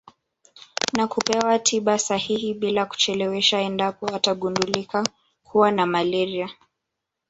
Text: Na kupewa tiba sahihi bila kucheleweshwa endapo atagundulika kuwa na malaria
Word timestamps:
Na 0.93 1.07
kupewa 1.07 1.59
tiba 1.59 1.99
sahihi 1.99 2.53
bila 2.53 2.85
kucheleweshwa 2.85 3.59
endapo 3.61 4.15
atagundulika 4.15 5.05
kuwa 5.43 5.71
na 5.71 5.85
malaria 5.85 6.49